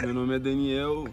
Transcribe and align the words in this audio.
Meu 0.00 0.12
nome 0.12 0.34
é 0.34 0.38
Daniel 0.38 1.04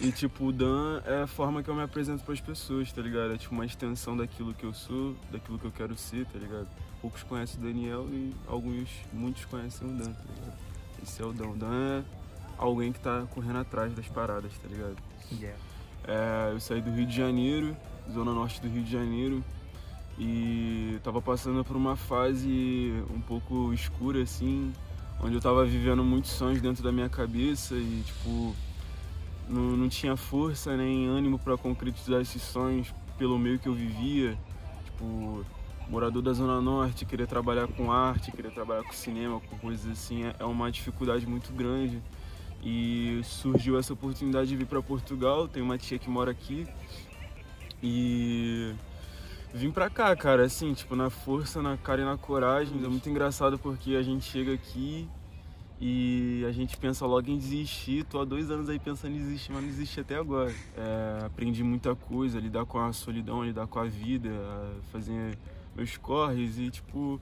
e, 0.00 0.10
tipo, 0.10 0.46
o 0.46 0.52
Dan 0.52 1.00
é 1.06 1.22
a 1.22 1.26
forma 1.26 1.62
que 1.62 1.70
eu 1.70 1.74
me 1.74 1.82
apresento 1.82 2.24
para 2.24 2.34
as 2.34 2.40
pessoas, 2.40 2.92
tá 2.92 3.00
ligado? 3.00 3.32
É 3.32 3.38
tipo 3.38 3.54
uma 3.54 3.64
extensão 3.64 4.16
daquilo 4.16 4.52
que 4.52 4.64
eu 4.64 4.74
sou, 4.74 5.14
daquilo 5.30 5.58
que 5.58 5.64
eu 5.64 5.70
quero 5.70 5.96
ser, 5.96 6.26
tá 6.26 6.38
ligado? 6.38 6.66
Poucos 7.00 7.22
conhecem 7.22 7.60
o 7.60 7.62
Daniel 7.62 8.06
e 8.10 8.34
alguns, 8.48 8.88
muitos 9.12 9.44
conhecem 9.44 9.88
o 9.88 9.92
Dan, 9.92 10.12
tá 10.12 10.22
ligado? 10.34 10.58
Esse 11.02 11.22
é 11.22 11.24
o 11.24 11.32
Dan. 11.32 11.48
O 11.48 11.56
Dan 11.56 11.72
é 11.72 12.04
alguém 12.58 12.92
que 12.92 12.98
tá 12.98 13.26
correndo 13.30 13.58
atrás 13.58 13.94
das 13.94 14.08
paradas, 14.08 14.52
tá 14.58 14.68
ligado? 14.68 14.96
Yeah. 15.32 15.58
É, 16.04 16.52
eu 16.52 16.60
saí 16.60 16.82
do 16.82 16.90
Rio 16.90 17.06
de 17.06 17.16
Janeiro, 17.16 17.76
zona 18.12 18.32
norte 18.32 18.60
do 18.60 18.68
Rio 18.68 18.82
de 18.82 18.90
Janeiro, 18.90 19.42
e 20.18 20.98
tava 21.04 21.22
passando 21.22 21.64
por 21.64 21.76
uma 21.76 21.96
fase 21.96 22.92
um 23.14 23.20
pouco 23.20 23.72
escura, 23.72 24.22
assim, 24.22 24.72
onde 25.22 25.34
eu 25.34 25.40
tava 25.40 25.64
vivendo 25.64 26.04
muitos 26.04 26.30
sonhos 26.30 26.60
dentro 26.60 26.82
da 26.82 26.92
minha 26.92 27.08
cabeça 27.08 27.74
e, 27.74 28.02
tipo, 28.04 28.54
não, 29.48 29.62
não 29.76 29.88
tinha 29.88 30.16
força 30.16 30.76
nem 30.76 31.06
ânimo 31.06 31.38
para 31.38 31.56
concretizar 31.56 32.20
esses 32.20 32.42
sonhos 32.42 32.92
pelo 33.18 33.38
meio 33.38 33.58
que 33.58 33.68
eu 33.68 33.74
vivia. 33.74 34.36
Tipo, 34.84 35.44
morador 35.88 36.22
da 36.22 36.32
Zona 36.32 36.60
Norte, 36.60 37.04
querer 37.04 37.26
trabalhar 37.26 37.68
com 37.68 37.92
arte, 37.92 38.32
querer 38.32 38.52
trabalhar 38.52 38.82
com 38.82 38.92
cinema, 38.92 39.40
com 39.40 39.56
coisas 39.58 39.90
assim, 39.90 40.24
é, 40.24 40.34
é 40.38 40.44
uma 40.44 40.70
dificuldade 40.70 41.26
muito 41.26 41.52
grande. 41.52 42.02
E 42.62 43.20
surgiu 43.22 43.78
essa 43.78 43.92
oportunidade 43.92 44.48
de 44.48 44.56
vir 44.56 44.66
para 44.66 44.82
Portugal, 44.82 45.46
tem 45.46 45.62
uma 45.62 45.78
tia 45.78 45.98
que 45.98 46.10
mora 46.10 46.30
aqui. 46.30 46.66
E 47.82 48.74
vim 49.56 49.70
pra 49.70 49.88
cá, 49.88 50.14
cara, 50.14 50.44
assim, 50.44 50.74
tipo, 50.74 50.94
na 50.94 51.08
força, 51.08 51.62
na 51.62 51.76
cara 51.76 52.02
e 52.02 52.04
na 52.04 52.16
coragem. 52.16 52.76
É 52.84 52.88
muito 52.88 53.08
engraçado 53.08 53.58
porque 53.58 53.96
a 53.96 54.02
gente 54.02 54.24
chega 54.24 54.52
aqui 54.52 55.08
e 55.80 56.44
a 56.46 56.52
gente 56.52 56.76
pensa 56.76 57.06
logo 57.06 57.30
em 57.30 57.38
desistir. 57.38 58.04
Tô 58.04 58.20
há 58.20 58.24
dois 58.24 58.50
anos 58.50 58.68
aí 58.68 58.78
pensando 58.78 59.14
em 59.16 59.18
desistir, 59.18 59.52
mas 59.52 59.62
não 59.62 59.68
desisti 59.68 60.00
até 60.00 60.16
agora. 60.16 60.54
É, 60.76 61.24
aprendi 61.24 61.64
muita 61.64 61.94
coisa, 61.96 62.38
lidar 62.38 62.66
com 62.66 62.78
a 62.78 62.92
solidão, 62.92 63.42
lidar 63.42 63.66
com 63.66 63.78
a 63.78 63.84
vida, 63.84 64.30
fazer 64.92 65.38
meus 65.74 65.96
corres 65.96 66.58
e, 66.58 66.70
tipo, 66.70 67.18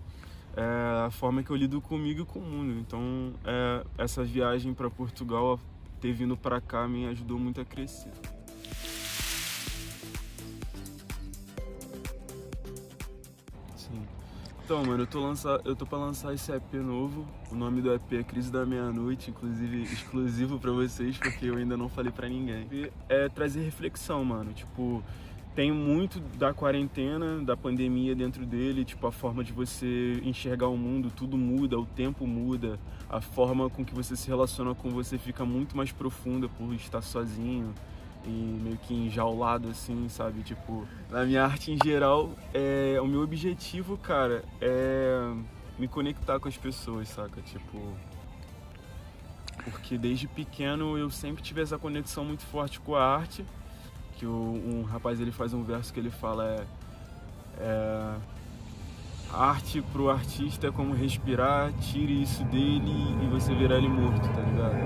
é 0.57 1.07
a 1.07 1.11
forma 1.11 1.43
que 1.43 1.51
eu 1.51 1.57
lido 1.57 1.81
comigo 1.81 2.23
e 2.23 2.25
com 2.25 2.41
o 2.41 2.43
mundo. 2.43 2.79
Então, 2.81 3.33
é, 3.45 3.85
essa 3.97 4.25
viagem 4.25 4.75
para 4.75 4.91
Portugal, 4.91 5.59
ter 6.01 6.12
vindo 6.12 6.37
para 6.37 6.61
cá, 6.61 6.89
me 6.89 7.07
ajudou 7.07 7.39
muito 7.39 7.61
a 7.61 7.65
crescer. 7.65 8.12
Então, 14.65 14.83
mano, 14.83 15.03
eu 15.03 15.07
tô, 15.07 15.20
lança... 15.20 15.61
eu 15.62 15.77
tô 15.77 15.84
pra 15.84 15.98
lançar 15.98 16.33
esse 16.33 16.51
EP 16.51 16.73
novo. 16.77 17.27
O 17.53 17.55
nome 17.55 17.83
do 17.83 17.93
EP 17.93 18.15
é 18.15 18.23
Crise 18.23 18.51
da 18.51 18.65
Meia-Noite, 18.65 19.29
inclusive 19.29 19.83
exclusivo 19.83 20.59
pra 20.59 20.73
vocês, 20.73 21.19
porque 21.19 21.45
eu 21.45 21.56
ainda 21.56 21.77
não 21.77 21.87
falei 21.87 22.11
pra 22.11 22.27
ninguém. 22.27 22.67
E 22.73 22.91
é 23.06 23.29
trazer 23.29 23.61
reflexão, 23.61 24.25
mano. 24.25 24.55
Tipo, 24.55 25.05
tem 25.55 25.71
muito 25.71 26.19
da 26.39 26.55
quarentena, 26.55 27.45
da 27.45 27.55
pandemia 27.55 28.15
dentro 28.15 28.47
dele, 28.47 28.87
tipo, 28.87 29.06
a 29.06 29.12
forma 29.12 29.45
de 29.45 29.53
você 29.53 30.19
enxergar 30.25 30.69
o 30.69 30.78
mundo, 30.78 31.12
tudo 31.15 31.37
muda, 31.37 31.78
o 31.78 31.84
tempo 31.84 32.27
muda, 32.27 32.81
a 33.11 33.21
forma 33.21 33.69
com 33.69 33.84
que 33.84 33.95
você 33.95 34.17
se 34.17 34.28
relaciona 34.28 34.75
com 34.75 34.89
você 34.89 35.19
fica 35.19 35.45
muito 35.45 35.77
mais 35.77 35.93
profunda 35.93 36.49
por 36.49 36.73
estar 36.73 37.03
sozinho 37.03 37.75
e 38.27 38.61
meio 38.62 38.78
que 38.78 38.94
enjaulado 38.94 39.69
assim, 39.69 40.09
sabe? 40.09 40.43
Tipo, 40.43 40.87
na 41.10 41.25
minha 41.25 41.44
arte 41.44 41.71
em 41.71 41.78
geral, 41.82 42.31
é, 42.53 42.99
o 43.00 43.06
meu 43.06 43.22
objetivo, 43.22 43.97
cara, 43.99 44.44
é 44.60 45.32
me 45.78 45.88
conectar 45.88 46.38
com 46.38 46.49
as 46.49 46.56
pessoas, 46.56 47.09
saca? 47.09 47.41
Tipo, 47.43 47.78
porque 49.65 49.99
desde 49.99 50.28
pequeno 50.28 50.97
eu 50.97 51.10
sempre 51.10 51.43
tive 51.43 51.62
essa 51.62 51.78
conexão 51.78 52.25
muito 52.25 52.44
forte 52.44 52.81
com 52.81 52.94
a 52.94 53.04
arte, 53.04 53.44
que 54.16 54.26
o, 54.26 54.31
um 54.31 54.82
rapaz 54.82 55.20
ele 55.20 55.32
faz 55.32 55.53
um 55.53 55.62
verso 55.62 55.93
que 55.93 56.00
ele 56.00 56.10
fala 56.10 56.44
é, 56.47 56.66
é 57.60 58.15
arte 59.32 59.82
pro 59.93 60.10
artista 60.10 60.69
é 60.69 60.70
como 60.70 60.94
respirar, 60.94 61.72
tire 61.81 62.22
isso 62.22 62.44
dele 62.44 62.93
e 63.22 63.26
você 63.26 63.53
verá 63.54 63.76
ele 63.76 63.88
morto, 63.88 64.28
tá 64.28 64.41
ligado? 64.41 64.76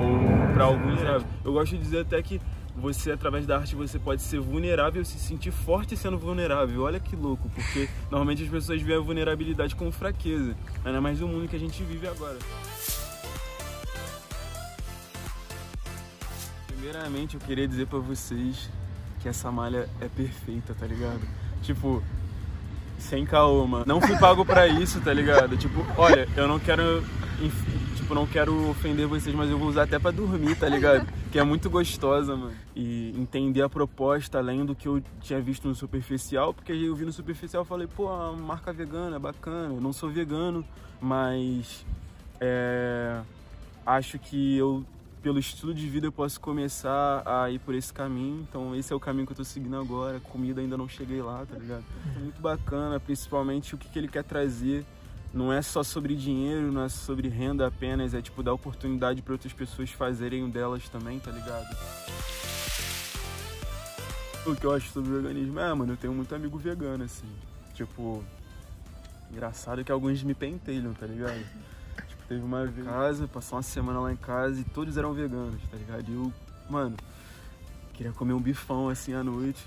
Ou 0.00 0.54
pra 0.54 0.64
alguns, 0.64 1.00
eu 1.44 1.52
gosto 1.52 1.76
de 1.76 1.78
dizer 1.78 2.00
até 2.02 2.22
que 2.22 2.40
você 2.78 3.12
através 3.12 3.46
da 3.46 3.58
arte 3.58 3.74
você 3.74 3.98
pode 3.98 4.22
ser 4.22 4.40
vulnerável, 4.40 5.04
se 5.04 5.18
sentir 5.18 5.50
forte 5.50 5.96
sendo 5.96 6.16
vulnerável. 6.16 6.82
Olha 6.82 7.00
que 7.00 7.16
louco, 7.16 7.50
porque 7.50 7.88
normalmente 8.10 8.42
as 8.42 8.48
pessoas 8.48 8.80
veem 8.80 8.98
a 8.98 9.02
vulnerabilidade 9.02 9.74
como 9.74 9.92
fraqueza, 9.92 10.56
ainda 10.84 11.00
mais 11.00 11.20
no 11.20 11.28
mundo 11.28 11.48
que 11.48 11.56
a 11.56 11.58
gente 11.58 11.82
vive 11.82 12.06
agora. 12.06 12.38
Primeiramente, 16.68 17.34
eu 17.34 17.40
queria 17.40 17.66
dizer 17.66 17.86
para 17.86 17.98
vocês 17.98 18.70
que 19.20 19.28
essa 19.28 19.50
malha 19.50 19.88
é 20.00 20.08
perfeita, 20.08 20.74
tá 20.78 20.86
ligado? 20.86 21.20
Tipo, 21.62 22.02
sem 22.98 23.26
caô, 23.26 23.66
mano. 23.66 23.84
Não 23.86 24.00
fui 24.00 24.16
pago 24.16 24.44
para 24.44 24.68
isso, 24.68 25.00
tá 25.00 25.12
ligado? 25.12 25.56
Tipo, 25.56 25.84
olha, 25.96 26.28
eu 26.36 26.46
não 26.46 26.58
quero 26.58 27.02
tipo, 27.96 28.14
não 28.14 28.26
quero 28.26 28.70
ofender 28.70 29.06
vocês, 29.06 29.34
mas 29.34 29.50
eu 29.50 29.58
vou 29.58 29.68
usar 29.68 29.82
até 29.82 29.98
para 29.98 30.10
dormir, 30.10 30.56
tá 30.56 30.68
ligado? 30.68 31.06
Que 31.30 31.38
é 31.38 31.44
muito 31.44 31.68
gostosa, 31.68 32.34
mano. 32.34 32.54
E 32.74 33.14
entender 33.18 33.62
a 33.62 33.68
proposta 33.68 34.38
além 34.38 34.64
do 34.64 34.74
que 34.74 34.88
eu 34.88 35.02
tinha 35.20 35.40
visto 35.40 35.68
no 35.68 35.74
superficial, 35.74 36.54
porque 36.54 36.72
eu 36.72 36.94
vi 36.94 37.04
no 37.04 37.12
superficial 37.12 37.64
e 37.64 37.66
falei, 37.66 37.86
pô, 37.86 38.08
a 38.08 38.32
marca 38.32 38.72
vegana 38.72 39.16
é 39.16 39.18
bacana. 39.18 39.74
Eu 39.74 39.80
não 39.80 39.92
sou 39.92 40.08
vegano, 40.08 40.64
mas 41.00 41.84
é, 42.40 43.20
acho 43.84 44.18
que 44.18 44.56
eu 44.56 44.84
pelo 45.22 45.38
estilo 45.38 45.74
de 45.74 45.86
vida 45.88 46.06
eu 46.06 46.12
posso 46.12 46.40
começar 46.40 47.22
a 47.26 47.50
ir 47.50 47.58
por 47.58 47.74
esse 47.74 47.92
caminho. 47.92 48.46
Então 48.48 48.74
esse 48.74 48.92
é 48.92 48.96
o 48.96 49.00
caminho 49.00 49.26
que 49.26 49.32
eu 49.32 49.36
tô 49.36 49.44
seguindo 49.44 49.76
agora. 49.76 50.20
Comida 50.20 50.60
ainda 50.60 50.76
não 50.76 50.88
cheguei 50.88 51.20
lá, 51.20 51.44
tá 51.44 51.58
ligado? 51.58 51.84
Muito 52.18 52.40
bacana, 52.40 52.98
principalmente 52.98 53.74
o 53.74 53.78
que, 53.78 53.88
que 53.88 53.98
ele 53.98 54.08
quer 54.08 54.24
trazer 54.24 54.84
não 55.32 55.52
é 55.52 55.60
só 55.60 55.82
sobre 55.82 56.14
dinheiro, 56.14 56.72
não 56.72 56.82
é 56.82 56.88
sobre 56.88 57.28
renda 57.28 57.66
apenas, 57.66 58.14
é 58.14 58.22
tipo 58.22 58.42
dar 58.42 58.52
oportunidade 58.52 59.20
para 59.22 59.32
outras 59.32 59.52
pessoas 59.52 59.90
fazerem 59.90 60.42
o 60.44 60.48
delas 60.48 60.88
também, 60.88 61.18
tá 61.18 61.30
ligado? 61.30 61.76
O 64.46 64.56
que 64.56 64.64
eu 64.64 64.72
acho 64.72 64.90
sobre 64.90 65.10
o 65.10 65.22
veganismo 65.22 65.60
é, 65.60 65.74
mano, 65.74 65.92
eu 65.92 65.96
tenho 65.96 66.14
muito 66.14 66.34
amigo 66.34 66.56
vegano, 66.56 67.04
assim. 67.04 67.28
Tipo, 67.74 68.24
engraçado 69.30 69.84
que 69.84 69.92
alguns 69.92 70.22
me 70.22 70.34
pentelham, 70.34 70.94
tá 70.94 71.06
ligado? 71.06 71.44
tipo, 72.08 72.22
teve 72.26 72.40
uma 72.40 72.64
vez 72.64 72.86
casa, 72.86 73.28
passou 73.28 73.56
uma 73.56 73.62
semana 73.62 74.00
lá 74.00 74.12
em 74.12 74.16
casa 74.16 74.60
e 74.60 74.64
todos 74.64 74.96
eram 74.96 75.12
veganos, 75.12 75.60
tá 75.70 75.76
ligado? 75.76 76.08
E 76.08 76.14
eu, 76.14 76.32
mano, 76.70 76.96
queria 77.92 78.12
comer 78.12 78.32
um 78.32 78.40
bifão 78.40 78.88
assim 78.88 79.12
à 79.12 79.22
noite. 79.22 79.62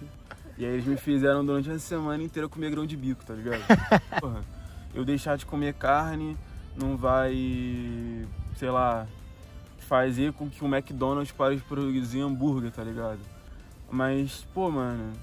E 0.57 0.66
aí 0.66 0.73
eles 0.73 0.85
me 0.85 0.97
fizeram 0.97 1.45
durante 1.45 1.69
a 1.69 1.78
semana 1.78 2.23
inteira 2.23 2.49
comer 2.49 2.72
grão 2.72 2.85
de 2.85 2.97
bico, 2.97 3.23
tá 3.23 3.35
ligado? 3.35 3.61
Porra 4.19 4.60
eu 4.94 5.06
deixar 5.06 5.38
de 5.38 5.46
comer 5.46 5.74
carne 5.74 6.38
não 6.75 6.96
vai, 6.96 7.34
sei 8.56 8.69
lá, 8.69 9.07
fazer 9.79 10.31
com 10.34 10.50
que 10.50 10.63
o 10.63 10.68
McDonald's 10.74 11.31
pare 11.31 11.57
de 11.57 11.62
produzir 11.62 12.22
hambúrguer, 12.22 12.72
tá 12.72 12.84
ligado? 12.84 13.19
Mas, 13.90 14.47
pô, 14.53 14.72
mano, 14.72 15.13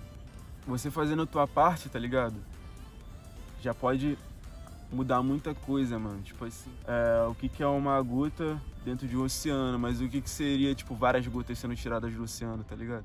você 0.67 0.91
fazendo 0.91 1.23
a 1.23 1.27
tua 1.27 1.49
parte, 1.49 1.89
tá 1.89 1.99
ligado? 1.99 2.37
Já 3.63 3.73
pode 3.73 4.19
mudar 4.93 5.23
muita 5.23 5.55
coisa, 5.55 5.99
mano. 5.99 6.21
Tipo 6.23 6.45
assim, 6.45 6.71
é, 6.87 7.27
o 7.27 7.35
que, 7.35 7.49
que 7.49 7.63
é 7.63 7.67
uma 7.67 8.01
gota 8.03 8.61
dentro 8.85 9.09
de 9.09 9.17
um 9.17 9.23
oceano, 9.23 9.79
mas 9.79 10.01
o 10.01 10.09
que, 10.09 10.21
que 10.21 10.31
seria, 10.31 10.75
tipo, 10.75 10.95
várias 10.95 11.27
gotas 11.27 11.59
sendo 11.59 11.75
tiradas 11.75 12.13
do 12.13 12.23
oceano, 12.23 12.63
tá 12.63 12.77
ligado? 12.77 13.05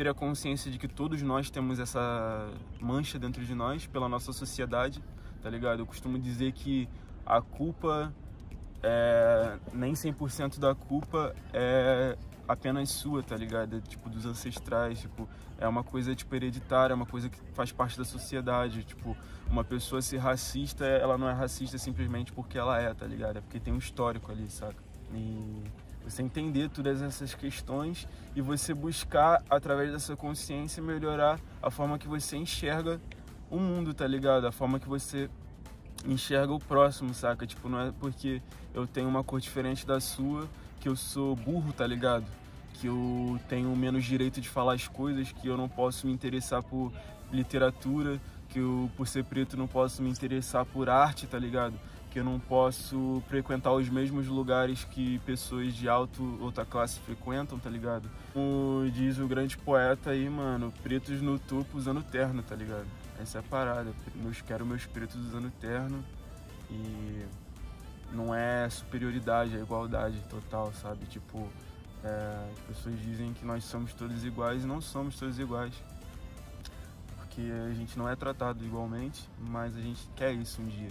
Ter 0.00 0.08
a 0.08 0.14
consciência 0.14 0.70
de 0.70 0.78
que 0.78 0.88
todos 0.88 1.20
nós 1.20 1.50
temos 1.50 1.78
essa 1.78 2.48
mancha 2.80 3.18
dentro 3.18 3.44
de 3.44 3.54
nós 3.54 3.86
pela 3.86 4.08
nossa 4.08 4.32
sociedade, 4.32 5.04
tá 5.42 5.50
ligado? 5.50 5.80
Eu 5.80 5.86
costumo 5.86 6.18
dizer 6.18 6.52
que 6.52 6.88
a 7.26 7.42
culpa 7.42 8.10
é, 8.82 9.58
nem 9.74 9.92
100% 9.92 10.58
da 10.58 10.74
culpa 10.74 11.36
é 11.52 12.16
apenas 12.48 12.88
sua, 12.88 13.22
tá 13.22 13.36
ligado? 13.36 13.76
É, 13.76 13.80
tipo 13.82 14.08
dos 14.08 14.24
ancestrais, 14.24 15.00
tipo, 15.00 15.28
é 15.58 15.68
uma 15.68 15.84
coisa 15.84 16.14
tipo 16.14 16.34
hereditária, 16.34 16.94
é 16.94 16.96
uma 16.96 17.04
coisa 17.04 17.28
que 17.28 17.38
faz 17.52 17.70
parte 17.70 17.98
da 17.98 18.04
sociedade, 18.06 18.84
tipo, 18.84 19.14
uma 19.50 19.62
pessoa 19.62 20.00
ser 20.00 20.16
racista, 20.16 20.86
ela 20.86 21.18
não 21.18 21.28
é 21.28 21.34
racista 21.34 21.76
simplesmente 21.76 22.32
porque 22.32 22.56
ela 22.56 22.80
é, 22.80 22.94
tá 22.94 23.04
ligado? 23.04 23.36
É 23.36 23.40
porque 23.42 23.60
tem 23.60 23.70
um 23.70 23.78
histórico 23.78 24.32
ali, 24.32 24.48
saca? 24.48 24.82
E 25.12 25.62
você 26.04 26.22
entender 26.22 26.68
todas 26.70 27.02
essas 27.02 27.34
questões 27.34 28.06
e 28.34 28.40
você 28.40 28.72
buscar, 28.74 29.42
através 29.48 29.92
dessa 29.92 30.16
consciência, 30.16 30.82
melhorar 30.82 31.38
a 31.62 31.70
forma 31.70 31.98
que 31.98 32.08
você 32.08 32.36
enxerga 32.36 33.00
o 33.50 33.58
mundo, 33.58 33.92
tá 33.92 34.06
ligado? 34.06 34.46
A 34.46 34.52
forma 34.52 34.78
que 34.78 34.88
você 34.88 35.28
enxerga 36.06 36.52
o 36.52 36.58
próximo, 36.58 37.12
saca? 37.12 37.46
Tipo, 37.46 37.68
não 37.68 37.80
é 37.80 37.92
porque 37.92 38.40
eu 38.72 38.86
tenho 38.86 39.08
uma 39.08 39.22
cor 39.22 39.40
diferente 39.40 39.86
da 39.86 40.00
sua 40.00 40.48
que 40.80 40.88
eu 40.88 40.96
sou 40.96 41.36
burro, 41.36 41.72
tá 41.72 41.86
ligado? 41.86 42.24
Que 42.74 42.86
eu 42.86 43.38
tenho 43.48 43.74
menos 43.76 44.04
direito 44.04 44.40
de 44.40 44.48
falar 44.48 44.74
as 44.74 44.88
coisas, 44.88 45.30
que 45.32 45.46
eu 45.46 45.56
não 45.56 45.68
posso 45.68 46.06
me 46.06 46.12
interessar 46.12 46.62
por 46.62 46.92
literatura, 47.30 48.20
que 48.48 48.58
eu, 48.58 48.90
por 48.96 49.06
ser 49.06 49.24
preto, 49.24 49.56
não 49.56 49.66
posso 49.66 50.02
me 50.02 50.10
interessar 50.10 50.64
por 50.64 50.88
arte, 50.88 51.26
tá 51.26 51.38
ligado? 51.38 51.74
Que 52.10 52.18
eu 52.18 52.24
não 52.24 52.40
posso 52.40 53.22
frequentar 53.28 53.72
os 53.72 53.88
mesmos 53.88 54.26
lugares 54.26 54.84
que 54.84 55.18
pessoas 55.20 55.74
de 55.74 55.88
alto 55.88 56.38
outra 56.40 56.64
classe 56.64 56.98
frequentam, 57.00 57.58
tá 57.58 57.70
ligado? 57.70 58.10
Como 58.32 58.90
diz 58.90 59.18
o 59.18 59.26
grande 59.26 59.56
poeta 59.56 60.10
aí, 60.10 60.28
mano, 60.28 60.72
pretos 60.82 61.22
no 61.22 61.38
topo 61.38 61.78
usando 61.78 62.02
terno, 62.02 62.42
tá 62.42 62.56
ligado? 62.56 62.86
Essa 63.20 63.38
é 63.38 63.40
a 63.40 63.42
parada. 63.44 63.92
Eu 64.24 64.32
quero 64.46 64.66
meus 64.66 64.86
pretos 64.86 65.16
usando 65.16 65.50
terno 65.60 66.04
e 66.68 67.24
não 68.12 68.34
é 68.34 68.68
superioridade, 68.68 69.56
é 69.56 69.60
igualdade 69.60 70.20
total, 70.28 70.72
sabe? 70.72 71.06
Tipo, 71.06 71.48
é, 72.02 72.50
as 72.52 72.58
pessoas 72.76 73.00
dizem 73.00 73.32
que 73.32 73.44
nós 73.44 73.62
somos 73.64 73.92
todos 73.92 74.24
iguais 74.24 74.64
e 74.64 74.66
não 74.66 74.80
somos 74.80 75.16
todos 75.16 75.38
iguais 75.38 75.74
porque 77.30 77.50
a 77.70 77.72
gente 77.74 77.96
não 77.96 78.08
é 78.08 78.16
tratado 78.16 78.64
igualmente, 78.64 79.28
mas 79.38 79.76
a 79.76 79.80
gente 79.80 80.08
quer 80.16 80.32
isso 80.32 80.60
um 80.60 80.66
dia. 80.66 80.90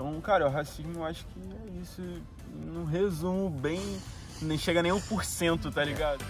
Então, 0.00 0.18
cara, 0.22 0.48
o 0.48 0.50
racismo 0.50 1.00
eu 1.00 1.04
acho 1.04 1.26
que 1.26 1.40
é 1.40 1.82
isso. 1.82 2.00
Num 2.64 2.86
resumo 2.86 3.50
bem. 3.50 3.82
Nem 4.40 4.56
chega 4.56 4.82
nem 4.82 4.90
1%, 4.90 5.70
tá 5.70 5.84
ligado? 5.84 6.24